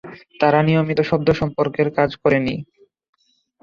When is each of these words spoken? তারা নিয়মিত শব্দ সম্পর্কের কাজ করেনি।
তারা 0.39 0.59
নিয়মিত 0.67 0.99
শব্দ 1.09 1.27
সম্পর্কের 1.39 1.87
কাজ 1.97 2.09
করেনি। 2.21 2.55